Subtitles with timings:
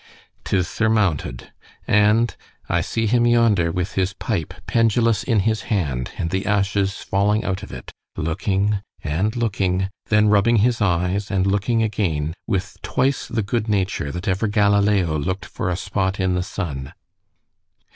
[0.45, 1.51] 'Tis surmounted.
[1.87, 2.35] And
[2.67, 7.43] I see him yonder with his pipe pendulous in his hand, and the ashes falling
[7.43, 14.27] out of it—looking—and looking—then rubbing his eyes—and looking again, with twice the good nature that
[14.27, 16.93] ever Galileo look'd for a spot in the sun.